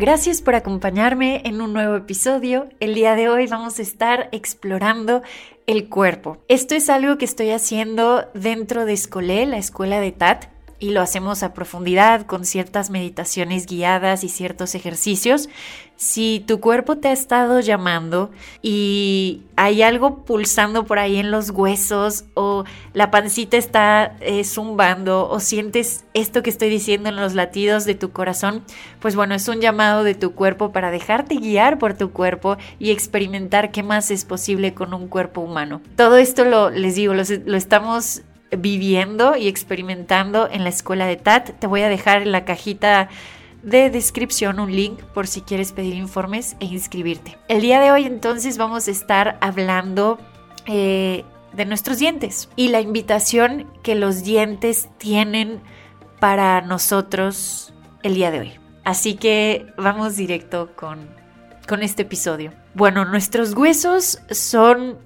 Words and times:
Gracias 0.00 0.40
por 0.40 0.54
acompañarme 0.54 1.42
en 1.44 1.60
un 1.60 1.74
nuevo 1.74 1.94
episodio. 1.94 2.70
El 2.80 2.94
día 2.94 3.16
de 3.16 3.28
hoy 3.28 3.46
vamos 3.46 3.78
a 3.78 3.82
estar 3.82 4.30
explorando 4.32 5.20
el 5.66 5.90
cuerpo. 5.90 6.38
Esto 6.48 6.74
es 6.74 6.88
algo 6.88 7.18
que 7.18 7.26
estoy 7.26 7.50
haciendo 7.50 8.24
dentro 8.32 8.86
de 8.86 8.94
Escolé, 8.94 9.44
la 9.44 9.58
escuela 9.58 10.00
de 10.00 10.12
TAT 10.12 10.46
y 10.80 10.90
lo 10.90 11.02
hacemos 11.02 11.42
a 11.42 11.52
profundidad 11.52 12.26
con 12.26 12.44
ciertas 12.44 12.90
meditaciones 12.90 13.66
guiadas 13.66 14.24
y 14.24 14.28
ciertos 14.28 14.74
ejercicios. 14.74 15.48
Si 15.96 16.42
tu 16.46 16.60
cuerpo 16.60 16.96
te 16.96 17.08
ha 17.08 17.12
estado 17.12 17.60
llamando 17.60 18.30
y 18.62 19.42
hay 19.56 19.82
algo 19.82 20.24
pulsando 20.24 20.86
por 20.86 20.98
ahí 20.98 21.18
en 21.18 21.30
los 21.30 21.50
huesos 21.50 22.24
o 22.32 22.64
la 22.94 23.10
pancita 23.10 23.58
está 23.58 24.16
eh, 24.20 24.44
zumbando 24.44 25.28
o 25.28 25.38
sientes 25.40 26.06
esto 26.14 26.42
que 26.42 26.48
estoy 26.48 26.70
diciendo 26.70 27.10
en 27.10 27.16
los 27.16 27.34
latidos 27.34 27.84
de 27.84 27.94
tu 27.94 28.12
corazón, 28.12 28.64
pues 29.00 29.14
bueno, 29.14 29.34
es 29.34 29.46
un 29.48 29.60
llamado 29.60 30.02
de 30.02 30.14
tu 30.14 30.32
cuerpo 30.32 30.72
para 30.72 30.90
dejarte 30.90 31.34
guiar 31.34 31.78
por 31.78 31.92
tu 31.92 32.12
cuerpo 32.12 32.56
y 32.78 32.92
experimentar 32.92 33.70
qué 33.70 33.82
más 33.82 34.10
es 34.10 34.24
posible 34.24 34.72
con 34.72 34.94
un 34.94 35.06
cuerpo 35.06 35.42
humano. 35.42 35.82
Todo 35.96 36.16
esto 36.16 36.46
lo 36.46 36.70
les 36.70 36.94
digo, 36.94 37.12
lo, 37.12 37.24
lo 37.44 37.56
estamos 37.58 38.22
viviendo 38.56 39.36
y 39.36 39.48
experimentando 39.48 40.48
en 40.50 40.64
la 40.64 40.70
escuela 40.70 41.06
de 41.06 41.16
TAT. 41.16 41.58
Te 41.58 41.66
voy 41.66 41.82
a 41.82 41.88
dejar 41.88 42.22
en 42.22 42.32
la 42.32 42.44
cajita 42.44 43.08
de 43.62 43.90
descripción 43.90 44.58
un 44.58 44.74
link 44.74 45.00
por 45.14 45.26
si 45.26 45.42
quieres 45.42 45.72
pedir 45.72 45.94
informes 45.94 46.56
e 46.60 46.66
inscribirte. 46.66 47.36
El 47.48 47.60
día 47.60 47.80
de 47.80 47.92
hoy 47.92 48.04
entonces 48.04 48.58
vamos 48.58 48.88
a 48.88 48.90
estar 48.90 49.38
hablando 49.40 50.18
eh, 50.66 51.24
de 51.52 51.64
nuestros 51.66 51.98
dientes 51.98 52.48
y 52.56 52.68
la 52.68 52.80
invitación 52.80 53.66
que 53.82 53.94
los 53.94 54.22
dientes 54.22 54.88
tienen 54.98 55.60
para 56.20 56.60
nosotros 56.62 57.74
el 58.02 58.14
día 58.14 58.30
de 58.30 58.40
hoy. 58.40 58.52
Así 58.84 59.14
que 59.14 59.72
vamos 59.76 60.16
directo 60.16 60.70
con, 60.74 61.08
con 61.68 61.82
este 61.82 62.02
episodio. 62.02 62.52
Bueno, 62.74 63.04
nuestros 63.04 63.54
huesos 63.54 64.20
son 64.30 64.98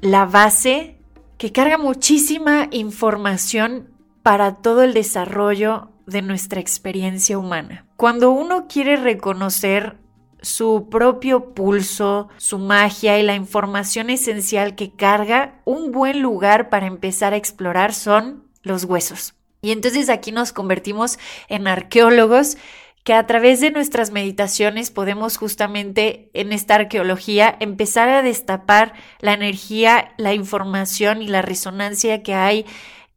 la 0.00 0.24
base 0.24 0.97
que 1.38 1.52
carga 1.52 1.78
muchísima 1.78 2.68
información 2.72 3.88
para 4.22 4.56
todo 4.56 4.82
el 4.82 4.92
desarrollo 4.92 5.92
de 6.06 6.20
nuestra 6.20 6.60
experiencia 6.60 7.38
humana. 7.38 7.86
Cuando 7.96 8.32
uno 8.32 8.66
quiere 8.68 8.96
reconocer 8.96 9.96
su 10.42 10.88
propio 10.90 11.54
pulso, 11.54 12.28
su 12.36 12.58
magia 12.58 13.18
y 13.18 13.22
la 13.22 13.34
información 13.34 14.10
esencial 14.10 14.74
que 14.74 14.92
carga, 14.92 15.60
un 15.64 15.92
buen 15.92 16.20
lugar 16.20 16.70
para 16.70 16.86
empezar 16.86 17.32
a 17.32 17.36
explorar 17.36 17.94
son 17.94 18.44
los 18.62 18.84
huesos. 18.84 19.34
Y 19.60 19.72
entonces 19.72 20.08
aquí 20.08 20.32
nos 20.32 20.52
convertimos 20.52 21.18
en 21.48 21.66
arqueólogos 21.66 22.56
que 23.04 23.14
a 23.14 23.26
través 23.26 23.60
de 23.60 23.70
nuestras 23.70 24.10
meditaciones 24.10 24.90
podemos 24.90 25.36
justamente 25.36 26.30
en 26.34 26.52
esta 26.52 26.74
arqueología 26.74 27.56
empezar 27.60 28.08
a 28.08 28.22
destapar 28.22 28.92
la 29.20 29.32
energía, 29.32 30.12
la 30.18 30.34
información 30.34 31.22
y 31.22 31.28
la 31.28 31.42
resonancia 31.42 32.22
que 32.22 32.34
hay 32.34 32.66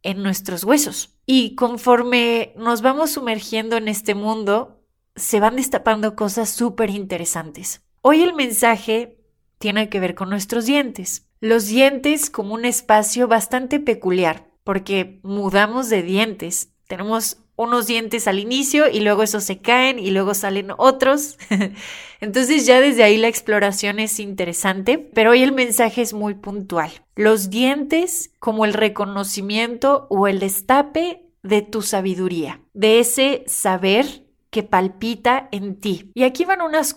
en 0.02 0.22
nuestros 0.22 0.64
huesos. 0.64 1.16
Y 1.26 1.54
conforme 1.54 2.52
nos 2.56 2.82
vamos 2.82 3.12
sumergiendo 3.12 3.76
en 3.76 3.88
este 3.88 4.14
mundo, 4.14 4.82
se 5.14 5.40
van 5.40 5.56
destapando 5.56 6.16
cosas 6.16 6.50
súper 6.50 6.90
interesantes. 6.90 7.82
Hoy 8.00 8.22
el 8.22 8.34
mensaje 8.34 9.18
tiene 9.58 9.88
que 9.88 10.00
ver 10.00 10.14
con 10.14 10.30
nuestros 10.30 10.66
dientes. 10.66 11.28
Los 11.40 11.66
dientes 11.66 12.30
como 12.30 12.54
un 12.54 12.64
espacio 12.64 13.28
bastante 13.28 13.78
peculiar, 13.78 14.48
porque 14.64 15.20
mudamos 15.22 15.88
de 15.88 16.02
dientes. 16.02 16.72
Tenemos 16.88 17.38
unos 17.62 17.86
dientes 17.86 18.28
al 18.28 18.38
inicio 18.38 18.88
y 18.88 19.00
luego 19.00 19.22
esos 19.22 19.44
se 19.44 19.58
caen 19.58 19.98
y 19.98 20.10
luego 20.10 20.34
salen 20.34 20.70
otros. 20.76 21.38
Entonces 22.20 22.66
ya 22.66 22.80
desde 22.80 23.02
ahí 23.02 23.16
la 23.16 23.28
exploración 23.28 23.98
es 23.98 24.20
interesante, 24.20 24.98
pero 24.98 25.30
hoy 25.30 25.42
el 25.42 25.52
mensaje 25.52 26.02
es 26.02 26.12
muy 26.12 26.34
puntual. 26.34 26.90
Los 27.16 27.50
dientes 27.50 28.32
como 28.38 28.64
el 28.64 28.74
reconocimiento 28.74 30.06
o 30.10 30.28
el 30.28 30.38
destape 30.38 31.26
de 31.42 31.62
tu 31.62 31.82
sabiduría, 31.82 32.60
de 32.74 33.00
ese 33.00 33.44
saber 33.46 34.24
que 34.50 34.62
palpita 34.62 35.48
en 35.50 35.80
ti. 35.80 36.12
Y 36.14 36.24
aquí 36.24 36.44
van 36.44 36.60
unas, 36.60 36.94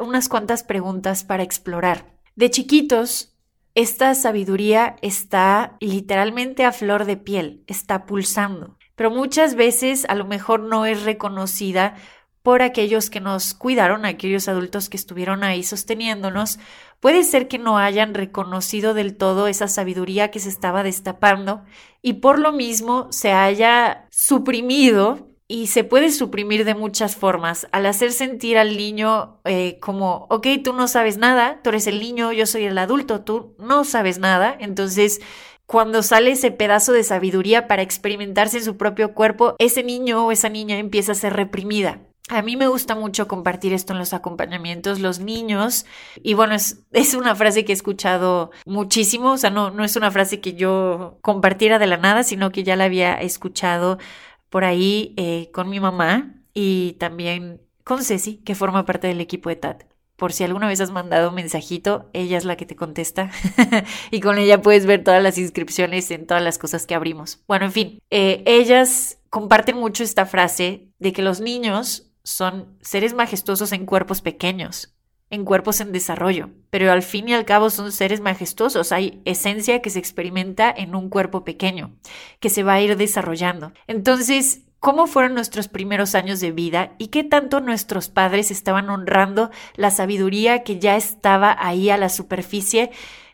unas 0.00 0.28
cuantas 0.28 0.64
preguntas 0.64 1.24
para 1.24 1.42
explorar. 1.42 2.06
De 2.34 2.50
chiquitos, 2.50 3.36
esta 3.74 4.14
sabiduría 4.14 4.96
está 5.02 5.76
literalmente 5.80 6.64
a 6.64 6.72
flor 6.72 7.04
de 7.04 7.18
piel, 7.18 7.62
está 7.66 8.06
pulsando 8.06 8.76
pero 8.96 9.10
muchas 9.10 9.54
veces 9.54 10.04
a 10.08 10.16
lo 10.16 10.24
mejor 10.24 10.60
no 10.60 10.84
es 10.84 11.04
reconocida 11.04 11.94
por 12.42 12.62
aquellos 12.62 13.10
que 13.10 13.20
nos 13.20 13.54
cuidaron, 13.54 14.04
aquellos 14.04 14.48
adultos 14.48 14.88
que 14.88 14.96
estuvieron 14.96 15.42
ahí 15.42 15.64
sosteniéndonos. 15.64 16.60
Puede 17.00 17.24
ser 17.24 17.48
que 17.48 17.58
no 17.58 17.76
hayan 17.76 18.14
reconocido 18.14 18.94
del 18.94 19.16
todo 19.16 19.48
esa 19.48 19.66
sabiduría 19.66 20.30
que 20.30 20.38
se 20.38 20.48
estaba 20.48 20.82
destapando 20.82 21.64
y 22.02 22.14
por 22.14 22.38
lo 22.38 22.52
mismo 22.52 23.08
se 23.10 23.32
haya 23.32 24.06
suprimido 24.10 25.28
y 25.48 25.68
se 25.68 25.84
puede 25.84 26.10
suprimir 26.10 26.64
de 26.64 26.74
muchas 26.74 27.16
formas, 27.16 27.68
al 27.70 27.86
hacer 27.86 28.12
sentir 28.12 28.58
al 28.58 28.76
niño 28.76 29.40
eh, 29.44 29.78
como, 29.80 30.26
ok, 30.30 30.46
tú 30.62 30.72
no 30.72 30.88
sabes 30.88 31.18
nada, 31.18 31.60
tú 31.62 31.70
eres 31.70 31.86
el 31.86 32.00
niño, 32.00 32.32
yo 32.32 32.46
soy 32.46 32.64
el 32.64 32.78
adulto, 32.78 33.22
tú 33.22 33.54
no 33.58 33.84
sabes 33.84 34.18
nada, 34.18 34.56
entonces 34.58 35.20
cuando 35.66 36.02
sale 36.02 36.30
ese 36.30 36.52
pedazo 36.52 36.92
de 36.92 37.02
sabiduría 37.02 37.66
para 37.66 37.82
experimentarse 37.82 38.58
en 38.58 38.64
su 38.64 38.76
propio 38.76 39.14
cuerpo, 39.14 39.56
ese 39.58 39.82
niño 39.82 40.24
o 40.24 40.32
esa 40.32 40.48
niña 40.48 40.78
empieza 40.78 41.12
a 41.12 41.16
ser 41.16 41.34
reprimida. 41.34 42.00
A 42.28 42.42
mí 42.42 42.56
me 42.56 42.66
gusta 42.66 42.96
mucho 42.96 43.28
compartir 43.28 43.72
esto 43.72 43.92
en 43.92 44.00
los 44.00 44.12
acompañamientos, 44.12 44.98
los 44.98 45.20
niños, 45.20 45.86
y 46.22 46.34
bueno, 46.34 46.56
es, 46.56 47.14
una 47.14 47.36
frase 47.36 47.64
que 47.64 47.72
he 47.72 47.74
escuchado 47.74 48.50
muchísimo, 48.64 49.32
o 49.32 49.36
sea, 49.36 49.50
no, 49.50 49.70
no 49.70 49.84
es 49.84 49.94
una 49.94 50.10
frase 50.10 50.40
que 50.40 50.54
yo 50.54 51.18
compartiera 51.20 51.78
de 51.78 51.86
la 51.86 51.98
nada, 51.98 52.24
sino 52.24 52.50
que 52.50 52.64
ya 52.64 52.74
la 52.74 52.84
había 52.84 53.14
escuchado 53.14 53.98
por 54.50 54.64
ahí 54.64 55.14
eh, 55.16 55.50
con 55.52 55.68
mi 55.68 55.78
mamá 55.78 56.34
y 56.52 56.94
también 56.94 57.60
con 57.84 58.02
Ceci, 58.02 58.38
que 58.38 58.56
forma 58.56 58.84
parte 58.84 59.06
del 59.06 59.20
equipo 59.20 59.48
de 59.48 59.56
TAT 59.56 59.95
por 60.16 60.32
si 60.32 60.44
alguna 60.44 60.66
vez 60.66 60.80
has 60.80 60.90
mandado 60.90 61.28
un 61.28 61.34
mensajito, 61.34 62.10
ella 62.12 62.38
es 62.38 62.44
la 62.44 62.56
que 62.56 62.66
te 62.66 62.76
contesta 62.76 63.30
y 64.10 64.20
con 64.20 64.38
ella 64.38 64.62
puedes 64.62 64.86
ver 64.86 65.04
todas 65.04 65.22
las 65.22 65.38
inscripciones 65.38 66.10
en 66.10 66.26
todas 66.26 66.42
las 66.42 66.58
cosas 66.58 66.86
que 66.86 66.94
abrimos. 66.94 67.42
Bueno, 67.46 67.66
en 67.66 67.72
fin, 67.72 67.98
eh, 68.10 68.42
ellas 68.46 69.18
comparten 69.30 69.76
mucho 69.76 70.02
esta 70.02 70.26
frase 70.26 70.88
de 70.98 71.12
que 71.12 71.22
los 71.22 71.40
niños 71.40 72.10
son 72.22 72.76
seres 72.80 73.14
majestuosos 73.14 73.72
en 73.72 73.86
cuerpos 73.86 74.22
pequeños, 74.22 74.96
en 75.30 75.44
cuerpos 75.44 75.80
en 75.80 75.92
desarrollo, 75.92 76.50
pero 76.70 76.90
al 76.90 77.02
fin 77.02 77.28
y 77.28 77.34
al 77.34 77.44
cabo 77.44 77.70
son 77.70 77.92
seres 77.92 78.20
majestuosos, 78.20 78.92
hay 78.92 79.20
esencia 79.24 79.82
que 79.82 79.90
se 79.90 79.98
experimenta 79.98 80.72
en 80.74 80.94
un 80.94 81.08
cuerpo 81.08 81.44
pequeño, 81.44 81.96
que 82.40 82.50
se 82.50 82.62
va 82.62 82.74
a 82.74 82.80
ir 82.80 82.96
desarrollando. 82.96 83.72
Entonces, 83.86 84.62
cómo 84.86 85.08
fueron 85.08 85.34
nuestros 85.34 85.66
primeros 85.66 86.14
años 86.14 86.38
de 86.38 86.52
vida 86.52 86.92
y 86.96 87.08
qué 87.08 87.24
tanto 87.24 87.58
nuestros 87.58 88.08
padres 88.08 88.52
estaban 88.52 88.88
honrando 88.88 89.50
la 89.74 89.90
sabiduría 89.90 90.62
que 90.62 90.78
ya 90.78 90.94
estaba 90.94 91.56
ahí 91.58 91.90
a 91.90 91.96
la 91.96 92.08
superficie 92.08 92.92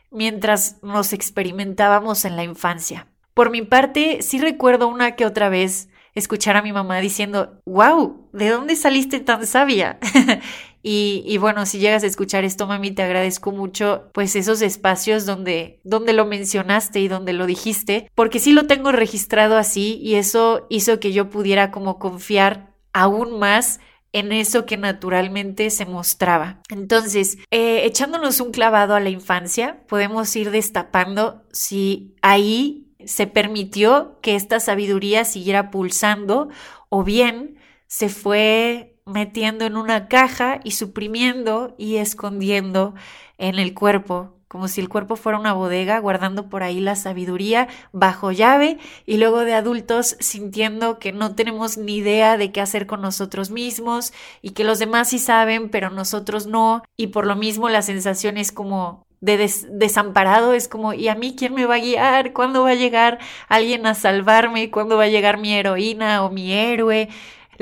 mientras 0.09 0.77
nos 0.81 1.13
experimentábamos 1.13 2.25
en 2.25 2.37
la 2.37 2.43
infancia. 2.43 3.05
Por 3.35 3.51
mi 3.51 3.61
parte, 3.61 4.23
sí 4.23 4.39
recuerdo 4.39 4.87
una 4.87 5.15
que 5.15 5.27
otra 5.27 5.47
vez 5.47 5.89
escuchar 6.15 6.57
a 6.57 6.63
mi 6.63 6.73
mamá 6.73 6.97
diciendo, 6.97 7.61
wow, 7.67 8.27
¿de 8.33 8.49
dónde 8.49 8.75
saliste 8.75 9.19
tan 9.19 9.45
sabia? 9.45 9.99
y, 10.85 11.37
bueno, 11.37 11.65
si 11.65 11.79
llegas 11.79 12.03
a 12.03 12.07
escuchar 12.07 12.43
esto, 12.43 12.67
mami, 12.67 12.91
te 12.91 13.03
agradezco 13.03 13.53
mucho, 13.53 14.09
pues 14.13 14.35
esos 14.35 14.61
espacios 14.61 15.25
donde, 15.25 15.79
donde 15.85 16.11
lo 16.11 16.25
mencionaste 16.25 16.99
y 16.99 17.07
donde 17.07 17.31
lo 17.31 17.45
dijiste, 17.45 18.11
porque 18.15 18.39
sí 18.39 18.51
lo 18.51 18.67
tengo 18.67 18.91
registrado 18.91 19.55
así 19.55 19.97
y 20.03 20.15
eso 20.15 20.67
hizo 20.69 20.99
que 20.99 21.13
yo 21.13 21.29
pudiera 21.29 21.71
como 21.71 21.99
confiar 21.99 22.75
aún 22.91 23.39
más 23.39 23.79
en 24.11 24.33
eso 24.33 24.65
que 24.65 24.75
naturalmente 24.75 25.69
se 25.69 25.85
mostraba. 25.85 26.61
Entonces, 26.69 27.37
eh, 27.49 27.85
echándonos 27.85 28.41
un 28.41 28.51
clavado 28.51 28.93
a 28.93 28.99
la 28.99 29.09
infancia, 29.09 29.83
podemos 29.87 30.35
ir 30.35 30.51
destapando 30.51 31.43
si 31.51 32.13
ahí 32.21 32.93
se 33.05 33.25
permitió 33.25 34.19
que 34.21 34.35
esta 34.35 34.59
sabiduría 34.59 35.23
siguiera 35.23 35.71
pulsando 35.71 36.49
o 36.89 37.03
bien 37.03 37.57
se 37.87 38.09
fue 38.09 38.92
metiendo 39.05 39.65
en 39.65 39.77
una 39.77 40.07
caja 40.07 40.59
y 40.63 40.71
suprimiendo 40.71 41.75
y 41.77 41.97
escondiendo 41.97 42.93
en 43.37 43.59
el 43.59 43.73
cuerpo 43.73 44.33
como 44.53 44.67
si 44.67 44.81
el 44.81 44.87
cuerpo 44.87 45.15
fuera 45.15 45.39
una 45.39 45.53
bodega, 45.53 45.97
guardando 45.97 46.47
por 46.47 46.61
ahí 46.61 46.79
la 46.79 46.95
sabiduría 46.95 47.67
bajo 47.91 48.31
llave 48.31 48.77
y 49.03 49.17
luego 49.17 49.45
de 49.45 49.55
adultos 49.55 50.15
sintiendo 50.19 50.99
que 50.99 51.11
no 51.11 51.33
tenemos 51.33 51.79
ni 51.79 51.95
idea 51.95 52.37
de 52.37 52.51
qué 52.51 52.61
hacer 52.61 52.85
con 52.85 53.01
nosotros 53.01 53.49
mismos 53.49 54.13
y 54.43 54.51
que 54.51 54.63
los 54.63 54.77
demás 54.77 55.09
sí 55.09 55.17
saben, 55.17 55.69
pero 55.69 55.89
nosotros 55.89 56.45
no, 56.45 56.83
y 56.95 57.07
por 57.07 57.25
lo 57.25 57.35
mismo 57.35 57.67
la 57.67 57.81
sensación 57.81 58.37
es 58.37 58.51
como 58.51 59.07
de 59.21 59.49
desamparado, 59.71 60.53
es 60.53 60.67
como, 60.67 60.93
¿y 60.93 61.07
a 61.07 61.15
mí 61.15 61.33
quién 61.35 61.55
me 61.55 61.65
va 61.65 61.75
a 61.75 61.79
guiar? 61.79 62.31
¿Cuándo 62.31 62.61
va 62.61 62.71
a 62.71 62.75
llegar 62.75 63.17
alguien 63.47 63.87
a 63.87 63.95
salvarme? 63.95 64.69
¿Cuándo 64.69 64.97
va 64.97 65.05
a 65.05 65.07
llegar 65.07 65.39
mi 65.39 65.51
heroína 65.53 66.23
o 66.23 66.29
mi 66.29 66.53
héroe? 66.53 67.09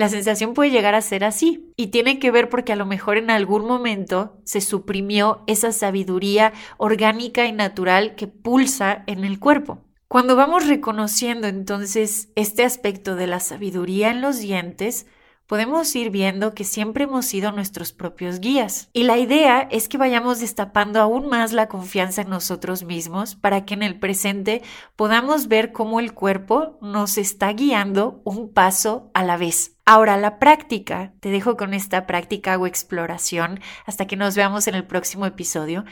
La 0.01 0.09
sensación 0.09 0.55
puede 0.55 0.71
llegar 0.71 0.95
a 0.95 1.01
ser 1.03 1.23
así 1.23 1.71
y 1.77 1.89
tiene 1.89 2.17
que 2.17 2.31
ver 2.31 2.49
porque 2.49 2.73
a 2.73 2.75
lo 2.75 2.87
mejor 2.87 3.17
en 3.17 3.29
algún 3.29 3.67
momento 3.67 4.41
se 4.45 4.59
suprimió 4.59 5.43
esa 5.45 5.71
sabiduría 5.71 6.53
orgánica 6.79 7.45
y 7.45 7.51
natural 7.51 8.15
que 8.15 8.25
pulsa 8.25 9.03
en 9.05 9.23
el 9.23 9.37
cuerpo. 9.37 9.83
Cuando 10.07 10.35
vamos 10.35 10.67
reconociendo 10.67 11.47
entonces 11.47 12.29
este 12.35 12.63
aspecto 12.63 13.15
de 13.15 13.27
la 13.27 13.39
sabiduría 13.39 14.09
en 14.09 14.21
los 14.21 14.39
dientes, 14.39 15.05
podemos 15.51 15.93
ir 15.97 16.11
viendo 16.11 16.55
que 16.55 16.63
siempre 16.63 17.03
hemos 17.03 17.25
sido 17.25 17.51
nuestros 17.51 17.91
propios 17.91 18.39
guías. 18.39 18.89
Y 18.93 19.03
la 19.03 19.17
idea 19.17 19.67
es 19.69 19.89
que 19.89 19.97
vayamos 19.97 20.39
destapando 20.39 21.01
aún 21.01 21.27
más 21.27 21.51
la 21.51 21.67
confianza 21.67 22.21
en 22.21 22.29
nosotros 22.29 22.85
mismos 22.85 23.35
para 23.35 23.65
que 23.65 23.73
en 23.73 23.83
el 23.83 23.99
presente 23.99 24.61
podamos 24.95 25.49
ver 25.49 25.73
cómo 25.73 25.99
el 25.99 26.13
cuerpo 26.13 26.79
nos 26.81 27.17
está 27.17 27.51
guiando 27.51 28.21
un 28.23 28.53
paso 28.53 29.11
a 29.13 29.25
la 29.25 29.35
vez. 29.35 29.75
Ahora, 29.83 30.15
la 30.15 30.39
práctica, 30.39 31.11
te 31.19 31.31
dejo 31.31 31.57
con 31.57 31.73
esta 31.73 32.07
práctica 32.07 32.57
o 32.57 32.65
exploración 32.65 33.59
hasta 33.85 34.07
que 34.07 34.15
nos 34.15 34.37
veamos 34.37 34.69
en 34.69 34.75
el 34.75 34.85
próximo 34.85 35.25
episodio, 35.25 35.83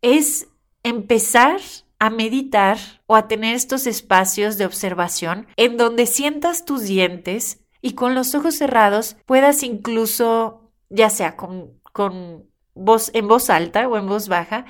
es 0.00 0.46
empezar 0.84 1.58
a 1.98 2.08
meditar 2.08 2.78
o 3.06 3.16
a 3.16 3.26
tener 3.26 3.56
estos 3.56 3.88
espacios 3.88 4.58
de 4.58 4.66
observación 4.66 5.48
en 5.56 5.76
donde 5.76 6.06
sientas 6.06 6.64
tus 6.64 6.84
dientes 6.84 7.64
y 7.80 7.92
con 7.92 8.14
los 8.14 8.34
ojos 8.34 8.56
cerrados 8.56 9.16
puedas 9.26 9.62
incluso, 9.62 10.70
ya 10.88 11.10
sea 11.10 11.36
con, 11.36 11.72
con 11.92 12.44
voz, 12.74 13.10
en 13.14 13.28
voz 13.28 13.50
alta 13.50 13.88
o 13.88 13.96
en 13.96 14.06
voz 14.06 14.28
baja, 14.28 14.64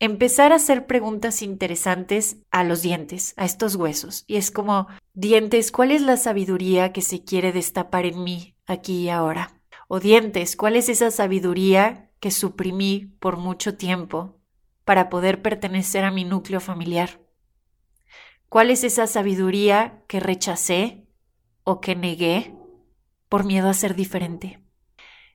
empezar 0.00 0.52
a 0.52 0.56
hacer 0.56 0.86
preguntas 0.86 1.42
interesantes 1.42 2.36
a 2.50 2.64
los 2.64 2.82
dientes, 2.82 3.34
a 3.36 3.44
estos 3.44 3.74
huesos. 3.74 4.24
Y 4.26 4.36
es 4.36 4.50
como, 4.50 4.86
dientes, 5.14 5.72
¿cuál 5.72 5.90
es 5.90 6.02
la 6.02 6.16
sabiduría 6.16 6.92
que 6.92 7.02
se 7.02 7.24
quiere 7.24 7.52
destapar 7.52 8.06
en 8.06 8.22
mí 8.22 8.54
aquí 8.66 9.04
y 9.04 9.08
ahora? 9.08 9.60
O 9.88 10.00
dientes, 10.00 10.56
¿cuál 10.56 10.76
es 10.76 10.88
esa 10.88 11.10
sabiduría 11.10 12.10
que 12.20 12.30
suprimí 12.30 13.12
por 13.18 13.36
mucho 13.36 13.76
tiempo 13.76 14.36
para 14.84 15.08
poder 15.08 15.42
pertenecer 15.42 16.04
a 16.04 16.10
mi 16.10 16.24
núcleo 16.24 16.60
familiar? 16.60 17.20
¿Cuál 18.48 18.70
es 18.70 18.84
esa 18.84 19.06
sabiduría 19.06 20.02
que 20.06 20.20
rechacé 20.20 21.07
o 21.68 21.82
que 21.82 21.94
negué 21.94 22.54
por 23.28 23.44
miedo 23.44 23.68
a 23.68 23.74
ser 23.74 23.94
diferente. 23.94 24.58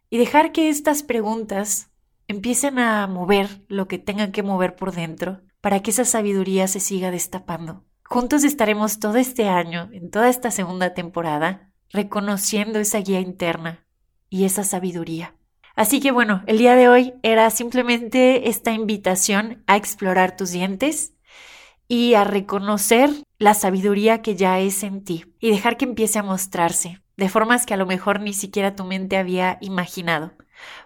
Y 0.10 0.18
dejar 0.18 0.52
que 0.52 0.70
estas 0.70 1.04
preguntas 1.04 1.92
empiecen 2.28 2.80
a 2.80 3.06
mover 3.06 3.64
lo 3.68 3.88
que 3.88 4.00
tengan 4.00 4.32
que 4.32 4.42
mover 4.42 4.76
por 4.76 4.94
dentro 4.94 5.42
para 5.62 5.82
que 5.82 5.92
esa 5.92 6.06
sabiduría 6.06 6.68
se 6.68 6.80
siga 6.80 7.12
destapando. 7.12 7.86
Juntos 8.04 8.44
estaremos 8.44 9.00
todo 9.00 9.18
este 9.18 9.48
año, 9.48 9.90
en 9.94 10.10
toda 10.10 10.28
esta 10.28 10.50
segunda 10.50 10.96
temporada, 10.96 11.72
reconociendo 11.92 12.80
esa 12.80 12.98
guía 12.98 13.20
interna 13.20 13.86
y 14.28 14.46
esa 14.46 14.64
sabiduría. 14.64 15.36
Así 15.76 16.00
que 16.00 16.10
bueno, 16.10 16.42
el 16.48 16.58
día 16.58 16.76
de 16.76 16.90
hoy 16.90 17.14
era 17.22 17.48
simplemente 17.52 18.50
esta 18.50 18.72
invitación 18.72 19.64
a 19.68 19.78
explorar 19.78 20.36
tus 20.36 20.50
dientes 20.50 21.14
y 21.88 22.14
a 22.14 22.24
reconocer 22.24 23.10
la 23.40 23.54
sabiduría 23.54 24.22
que 24.22 24.36
ya 24.36 24.60
es 24.60 24.84
en 24.84 25.04
ti 25.04 25.26
y 25.40 25.52
dejar 25.52 25.78
que 25.78 25.86
empiece 25.86 26.20
a 26.20 26.24
mostrarse 26.24 27.04
de 27.18 27.30
formas 27.30 27.66
que 27.66 27.74
a 27.74 27.78
lo 27.78 27.86
mejor 27.86 28.20
ni 28.20 28.34
siquiera 28.34 28.76
tu 28.76 28.84
mente 28.84 29.18
había 29.18 29.58
imaginado. 29.62 30.34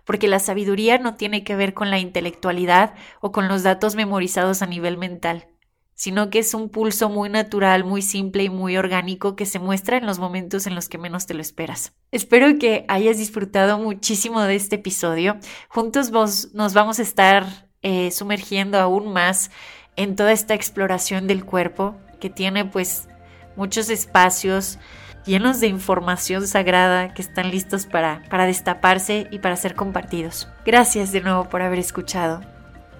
Porque 0.05 0.27
la 0.27 0.39
sabiduría 0.39 0.97
no 0.97 1.15
tiene 1.15 1.43
que 1.43 1.55
ver 1.55 1.73
con 1.73 1.91
la 1.91 1.99
intelectualidad 1.99 2.95
o 3.21 3.31
con 3.31 3.47
los 3.47 3.63
datos 3.63 3.95
memorizados 3.95 4.61
a 4.61 4.65
nivel 4.65 4.97
mental, 4.97 5.47
sino 5.93 6.29
que 6.29 6.39
es 6.39 6.53
un 6.53 6.69
pulso 6.69 7.09
muy 7.09 7.29
natural, 7.29 7.83
muy 7.83 8.01
simple 8.01 8.43
y 8.43 8.49
muy 8.49 8.77
orgánico 8.77 9.35
que 9.35 9.45
se 9.45 9.59
muestra 9.59 9.97
en 9.97 10.05
los 10.05 10.19
momentos 10.19 10.65
en 10.67 10.75
los 10.75 10.89
que 10.89 10.97
menos 10.97 11.27
te 11.27 11.33
lo 11.33 11.41
esperas. 11.41 11.93
Espero 12.11 12.57
que 12.57 12.85
hayas 12.87 13.17
disfrutado 13.17 13.77
muchísimo 13.77 14.41
de 14.41 14.55
este 14.55 14.77
episodio. 14.77 15.37
Juntos 15.69 16.11
nos 16.53 16.73
vamos 16.73 16.99
a 16.99 17.03
estar 17.03 17.67
eh, 17.83 18.09
sumergiendo 18.11 18.79
aún 18.79 19.13
más 19.13 19.51
en 19.97 20.15
toda 20.15 20.31
esta 20.31 20.53
exploración 20.53 21.27
del 21.27 21.43
cuerpo 21.43 21.95
que 22.21 22.29
tiene 22.29 22.63
pues 22.63 23.09
muchos 23.55 23.89
espacios 23.89 24.79
llenos 25.25 25.59
de 25.59 25.67
información 25.67 26.47
sagrada 26.47 27.13
que 27.13 27.21
están 27.21 27.51
listos 27.51 27.85
para, 27.85 28.23
para 28.29 28.45
destaparse 28.45 29.27
y 29.29 29.39
para 29.39 29.57
ser 29.57 29.75
compartidos. 29.75 30.47
Gracias 30.65 31.11
de 31.11 31.21
nuevo 31.21 31.49
por 31.49 31.61
haber 31.61 31.79
escuchado. 31.79 32.41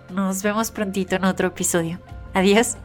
Nos 0.10 0.44
vemos 0.44 0.72
prontito 0.72 1.16
en 1.16 1.24
otro 1.24 1.48
episodio. 1.48 2.00
Adiós. 2.34 2.78